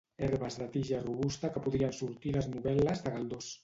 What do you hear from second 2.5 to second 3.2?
novel·les de